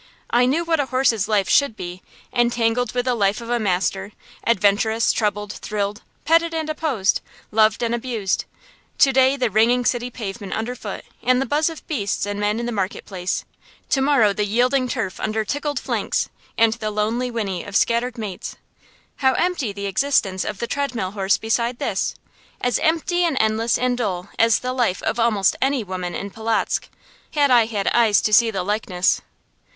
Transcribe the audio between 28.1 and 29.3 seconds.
to see the likeness.